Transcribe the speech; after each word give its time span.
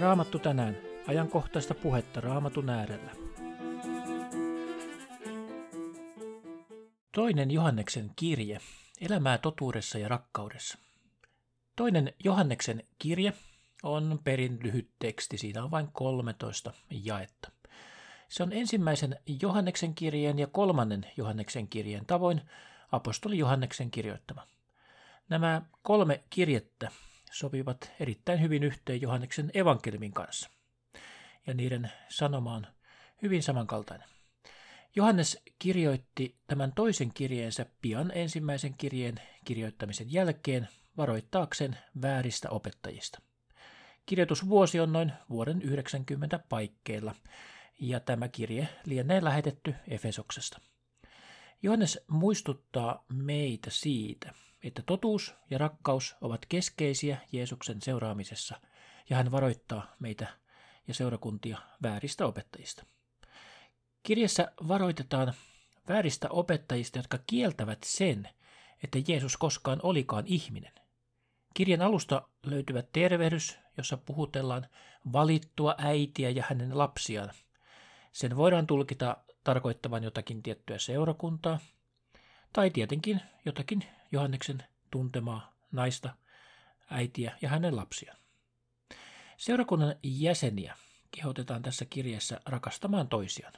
Raamattu 0.00 0.38
tänään. 0.38 0.76
Ajankohtaista 1.06 1.74
puhetta 1.74 2.20
Raamatun 2.20 2.70
äärellä. 2.70 3.10
Toinen 7.14 7.50
Johanneksen 7.50 8.10
kirje. 8.16 8.58
Elämää 9.00 9.38
totuudessa 9.38 9.98
ja 9.98 10.08
rakkaudessa. 10.08 10.78
Toinen 11.76 12.14
Johanneksen 12.24 12.84
kirje 12.98 13.32
on 13.82 14.20
perin 14.24 14.58
lyhyt 14.62 14.90
teksti. 14.98 15.38
Siinä 15.38 15.64
on 15.64 15.70
vain 15.70 15.88
13 15.92 16.72
jaetta. 16.90 17.50
Se 18.28 18.42
on 18.42 18.52
ensimmäisen 18.52 19.16
Johanneksen 19.42 19.94
kirjeen 19.94 20.38
ja 20.38 20.46
kolmannen 20.46 21.06
Johanneksen 21.16 21.68
kirjeen 21.68 22.06
tavoin 22.06 22.40
apostoli 22.92 23.38
Johanneksen 23.38 23.90
kirjoittama. 23.90 24.46
Nämä 25.28 25.62
kolme 25.82 26.22
kirjettä 26.30 26.90
sopivat 27.30 27.92
erittäin 28.00 28.40
hyvin 28.40 28.62
yhteen 28.62 29.00
Johanneksen 29.00 29.50
evankeliumin 29.54 30.12
kanssa. 30.12 30.50
Ja 31.46 31.54
niiden 31.54 31.92
sanoma 32.08 32.54
on 32.54 32.66
hyvin 33.22 33.42
samankaltainen. 33.42 34.08
Johannes 34.96 35.42
kirjoitti 35.58 36.36
tämän 36.46 36.72
toisen 36.72 37.14
kirjeensä 37.14 37.66
pian 37.82 38.12
ensimmäisen 38.14 38.74
kirjeen 38.74 39.14
kirjoittamisen 39.44 40.12
jälkeen 40.12 40.68
varoittaakseen 40.96 41.78
vääristä 42.02 42.50
opettajista. 42.50 43.20
Kirjoitusvuosi 44.06 44.80
on 44.80 44.92
noin 44.92 45.12
vuoden 45.30 45.62
90 45.62 46.38
paikkeilla, 46.48 47.14
ja 47.80 48.00
tämä 48.00 48.28
kirje 48.28 48.68
lienee 48.84 49.24
lähetetty 49.24 49.74
Efesoksesta. 49.88 50.60
Johannes 51.62 52.00
muistuttaa 52.08 53.04
meitä 53.12 53.70
siitä, 53.70 54.34
että 54.62 54.82
totuus 54.86 55.34
ja 55.50 55.58
rakkaus 55.58 56.16
ovat 56.20 56.46
keskeisiä 56.46 57.18
Jeesuksen 57.32 57.82
seuraamisessa, 57.82 58.60
ja 59.10 59.16
hän 59.16 59.32
varoittaa 59.32 59.96
meitä 59.98 60.26
ja 60.88 60.94
seurakuntia 60.94 61.58
vääristä 61.82 62.26
opettajista. 62.26 62.86
Kirjassa 64.02 64.52
varoitetaan 64.68 65.34
vääristä 65.88 66.28
opettajista, 66.30 66.98
jotka 66.98 67.18
kieltävät 67.26 67.78
sen, 67.84 68.28
että 68.82 68.98
Jeesus 69.08 69.36
koskaan 69.36 69.80
olikaan 69.82 70.24
ihminen. 70.26 70.72
Kirjan 71.54 71.82
alusta 71.82 72.28
löytyvät 72.46 72.92
tervehdys, 72.92 73.58
jossa 73.76 73.96
puhutellaan 73.96 74.66
valittua 75.12 75.74
äitiä 75.78 76.30
ja 76.30 76.44
hänen 76.48 76.78
lapsiaan. 76.78 77.30
Sen 78.12 78.36
voidaan 78.36 78.66
tulkita 78.66 79.16
tarkoittavan 79.44 80.04
jotakin 80.04 80.42
tiettyä 80.42 80.78
seurakuntaa, 80.78 81.58
tai 82.52 82.70
tietenkin 82.70 83.20
jotakin 83.44 83.84
Johanneksen 84.12 84.62
tuntemaa 84.90 85.54
naista, 85.72 86.14
äitiä 86.90 87.38
ja 87.42 87.48
hänen 87.48 87.76
lapsiaan. 87.76 88.18
Seurakunnan 89.36 89.94
jäseniä 90.02 90.76
kehotetaan 91.10 91.62
tässä 91.62 91.84
kirjassa 91.84 92.40
rakastamaan 92.46 93.08
toisiaan. 93.08 93.52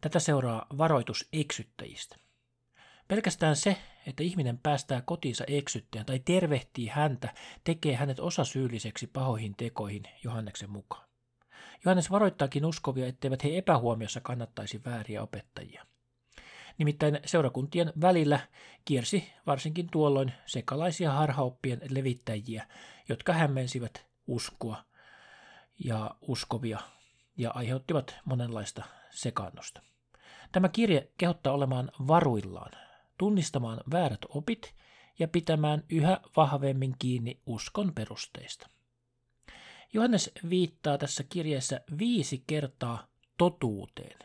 Tätä 0.00 0.18
seuraa 0.18 0.66
varoitus 0.78 1.28
eksyttäjistä. 1.32 2.16
Pelkästään 3.08 3.56
se, 3.56 3.76
että 4.06 4.22
ihminen 4.22 4.58
päästää 4.58 5.02
kotiinsa 5.02 5.44
eksyttäjän 5.46 6.06
tai 6.06 6.18
tervehtii 6.18 6.88
häntä, 6.88 7.34
tekee 7.64 7.94
hänet 7.94 8.20
osasyylliseksi 8.20 9.06
pahoihin 9.06 9.54
tekoihin 9.56 10.02
Johanneksen 10.24 10.70
mukaan. 10.70 11.08
Johannes 11.84 12.10
varoittaakin 12.10 12.64
uskovia, 12.64 13.06
etteivät 13.06 13.44
he 13.44 13.58
epähuomiossa 13.58 14.20
kannattaisi 14.20 14.80
vääriä 14.84 15.22
opettajia. 15.22 15.86
Nimittäin 16.78 17.20
seurakuntien 17.24 17.92
välillä 18.00 18.40
kiersi 18.84 19.32
varsinkin 19.46 19.88
tuolloin 19.92 20.32
sekalaisia 20.46 21.12
harhaoppien 21.12 21.80
levittäjiä, 21.90 22.66
jotka 23.08 23.32
hämmensivät 23.32 24.06
uskoa 24.26 24.84
ja 25.84 26.14
uskovia 26.20 26.78
ja 27.36 27.50
aiheuttivat 27.50 28.16
monenlaista 28.24 28.84
sekaannusta. 29.10 29.82
Tämä 30.52 30.68
kirje 30.68 31.10
kehottaa 31.18 31.52
olemaan 31.52 31.92
varuillaan, 32.06 32.72
tunnistamaan 33.18 33.80
väärät 33.90 34.20
opit 34.28 34.74
ja 35.18 35.28
pitämään 35.28 35.84
yhä 35.90 36.20
vahvemmin 36.36 36.94
kiinni 36.98 37.40
uskon 37.46 37.94
perusteista. 37.94 38.68
Johannes 39.92 40.30
viittaa 40.50 40.98
tässä 40.98 41.24
kirjeessä 41.28 41.80
viisi 41.98 42.44
kertaa 42.46 43.06
totuuteen 43.38 44.18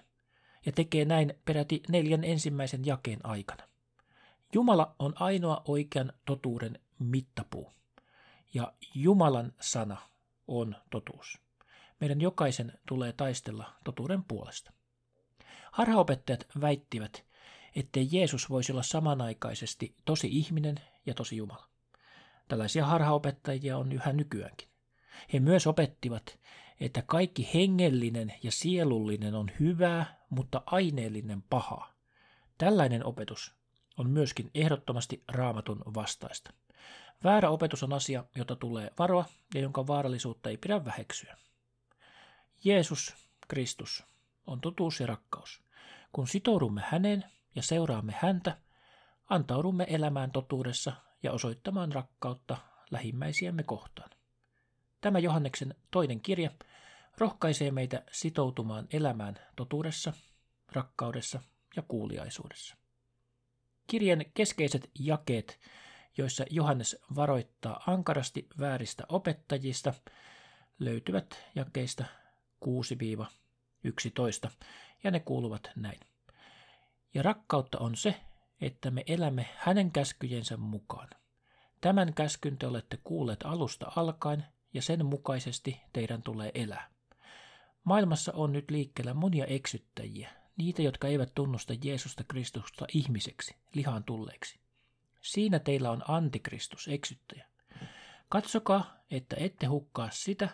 ja 0.65 0.71
tekee 0.71 1.05
näin 1.05 1.33
peräti 1.45 1.83
neljän 1.89 2.23
ensimmäisen 2.23 2.85
jakeen 2.85 3.25
aikana. 3.25 3.63
Jumala 4.53 4.95
on 4.99 5.13
ainoa 5.15 5.61
oikean 5.67 6.13
totuuden 6.25 6.79
mittapuu 6.99 7.71
ja 8.53 8.73
Jumalan 8.95 9.53
sana 9.59 9.97
on 10.47 10.75
totuus. 10.89 11.37
Meidän 11.99 12.21
jokaisen 12.21 12.73
tulee 12.87 13.13
taistella 13.13 13.73
totuuden 13.83 14.23
puolesta. 14.23 14.73
Harhaopettajat 15.71 16.47
väittivät, 16.61 17.25
ettei 17.75 18.07
Jeesus 18.11 18.49
voisi 18.49 18.71
olla 18.71 18.83
samanaikaisesti 18.83 19.95
tosi 20.05 20.27
ihminen 20.27 20.75
ja 21.05 21.13
tosi 21.13 21.37
Jumala. 21.37 21.67
Tällaisia 22.47 22.85
harhaopettajia 22.85 23.77
on 23.77 23.91
yhä 23.91 24.13
nykyäänkin. 24.13 24.67
He 25.33 25.39
myös 25.39 25.67
opettivat, 25.67 26.39
että 26.81 27.01
kaikki 27.01 27.49
hengellinen 27.53 28.33
ja 28.43 28.51
sielullinen 28.51 29.35
on 29.35 29.51
hyvää, 29.59 30.19
mutta 30.29 30.61
aineellinen 30.65 31.41
pahaa. 31.41 31.93
Tällainen 32.57 33.05
opetus 33.05 33.55
on 33.97 34.09
myöskin 34.09 34.51
ehdottomasti 34.55 35.23
raamatun 35.27 35.81
vastaista. 35.93 36.53
Väärä 37.23 37.49
opetus 37.49 37.83
on 37.83 37.93
asia, 37.93 38.23
jota 38.35 38.55
tulee 38.55 38.91
varoa 38.99 39.25
ja 39.55 39.61
jonka 39.61 39.87
vaarallisuutta 39.87 40.49
ei 40.49 40.57
pidä 40.57 40.85
väheksyä. 40.85 41.37
Jeesus 42.63 43.15
Kristus 43.47 44.03
on 44.47 44.61
totuus 44.61 44.99
ja 44.99 45.07
rakkaus. 45.07 45.61
Kun 46.11 46.27
sitoudumme 46.27 46.81
häneen 46.85 47.23
ja 47.55 47.63
seuraamme 47.63 48.15
häntä, 48.19 48.57
antaudumme 49.29 49.85
elämään 49.89 50.31
totuudessa 50.31 50.93
ja 51.23 51.31
osoittamaan 51.31 51.91
rakkautta 51.91 52.57
lähimmäisiämme 52.91 53.63
kohtaan. 53.63 54.09
Tämä 55.01 55.19
Johanneksen 55.19 55.75
toinen 55.91 56.21
kirja 56.21 56.51
rohkaisee 57.17 57.71
meitä 57.71 58.03
sitoutumaan 58.11 58.87
elämään 58.93 59.39
totuudessa, 59.55 60.13
rakkaudessa 60.71 61.41
ja 61.75 61.81
kuuliaisuudessa. 61.81 62.75
Kirjan 63.87 64.25
keskeiset 64.33 64.89
jakeet, 64.99 65.59
joissa 66.17 66.45
Johannes 66.49 66.97
varoittaa 67.15 67.83
ankarasti 67.87 68.47
vääristä 68.59 69.03
opettajista, 69.09 69.93
löytyvät 70.79 71.45
jakeista 71.55 72.05
6-11, 72.65 74.49
ja 75.03 75.11
ne 75.11 75.19
kuuluvat 75.19 75.71
näin. 75.75 75.99
Ja 77.13 77.23
rakkautta 77.23 77.79
on 77.79 77.95
se, 77.95 78.21
että 78.61 78.91
me 78.91 79.03
elämme 79.07 79.49
hänen 79.55 79.91
käskyjensä 79.91 80.57
mukaan. 80.57 81.09
Tämän 81.81 82.13
käskyn 82.13 82.57
te 82.57 82.67
olette 82.67 82.97
kuulleet 83.03 83.43
alusta 83.43 83.91
alkaen, 83.95 84.45
ja 84.73 84.81
sen 84.81 85.05
mukaisesti 85.05 85.81
teidän 85.93 86.21
tulee 86.21 86.51
elää. 86.53 86.90
Maailmassa 87.83 88.31
on 88.35 88.51
nyt 88.51 88.71
liikkeellä 88.71 89.13
monia 89.13 89.45
eksyttäjiä, 89.45 90.29
niitä, 90.57 90.81
jotka 90.81 91.07
eivät 91.07 91.31
tunnusta 91.35 91.73
Jeesusta 91.83 92.23
Kristusta 92.27 92.85
ihmiseksi, 92.93 93.55
lihaan 93.73 94.03
tulleeksi. 94.03 94.59
Siinä 95.21 95.59
teillä 95.59 95.91
on 95.91 96.03
antikristus, 96.07 96.87
eksyttäjä. 96.87 97.45
Katsokaa, 98.29 98.95
että 99.11 99.35
ette 99.39 99.65
hukkaa 99.65 100.09
sitä, 100.11 100.49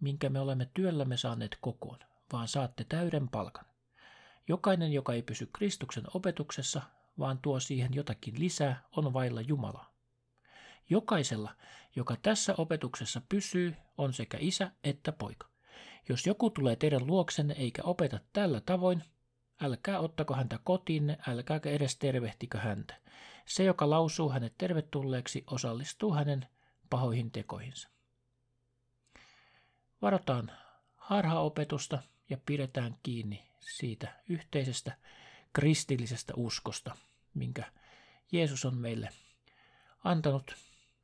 minkä 0.00 0.30
me 0.30 0.40
olemme 0.40 0.70
työllämme 0.74 1.16
saaneet 1.16 1.58
kokoon, 1.60 1.98
vaan 2.32 2.48
saatte 2.48 2.84
täyden 2.84 3.28
palkan. 3.28 3.64
Jokainen, 4.48 4.92
joka 4.92 5.12
ei 5.14 5.22
pysy 5.22 5.48
Kristuksen 5.52 6.04
opetuksessa, 6.14 6.82
vaan 7.18 7.38
tuo 7.38 7.60
siihen 7.60 7.94
jotakin 7.94 8.40
lisää, 8.40 8.82
on 8.96 9.12
vailla 9.12 9.40
Jumalaa. 9.40 9.94
Jokaisella, 10.90 11.54
joka 11.96 12.16
tässä 12.16 12.54
opetuksessa 12.58 13.22
pysyy, 13.28 13.76
on 13.98 14.12
sekä 14.12 14.38
isä 14.40 14.70
että 14.84 15.12
poika. 15.12 15.49
Jos 16.08 16.26
joku 16.26 16.50
tulee 16.50 16.76
teidän 16.76 17.06
luoksenne 17.06 17.54
eikä 17.58 17.82
opeta 17.82 18.20
tällä 18.32 18.60
tavoin, 18.60 19.04
älkää 19.60 19.98
ottako 20.00 20.34
häntä 20.34 20.58
kotiinne, 20.64 21.18
älkääkä 21.28 21.70
edes 21.70 21.96
tervehtikö 21.96 22.58
häntä. 22.58 22.94
Se, 23.46 23.64
joka 23.64 23.90
lausuu 23.90 24.30
hänet 24.30 24.54
tervetulleeksi, 24.58 25.44
osallistuu 25.46 26.14
hänen 26.14 26.46
pahoihin 26.90 27.30
tekoihinsa. 27.30 27.88
Varotaan 30.02 30.52
harhaopetusta 30.96 32.02
ja 32.30 32.36
pidetään 32.46 32.96
kiinni 33.02 33.46
siitä 33.60 34.12
yhteisestä 34.28 34.96
kristillisestä 35.52 36.32
uskosta, 36.36 36.96
minkä 37.34 37.64
Jeesus 38.32 38.64
on 38.64 38.76
meille 38.76 39.08
antanut 40.04 40.56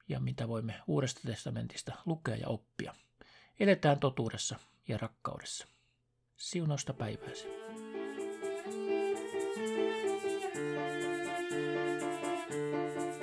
ja 0.08 0.20
mitä 0.20 0.48
voimme 0.48 0.74
Uudesta 0.86 1.20
testamentista 1.26 1.92
lukea 2.06 2.36
ja 2.36 2.48
oppia. 2.48 2.94
Eletään 3.60 4.00
totuudessa 4.00 4.58
ja 4.88 4.98
rakkaudessa. 4.98 5.66
Siunausta 6.36 6.92
päivääsi. 6.92 7.48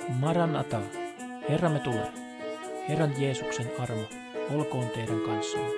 Maranata, 0.08 0.80
Herramme 1.48 1.78
tule. 1.78 2.12
Herran 2.88 3.22
Jeesuksen 3.22 3.70
armo, 3.78 4.04
olkoon 4.50 4.88
teidän 4.90 5.20
kanssanne. 5.20 5.70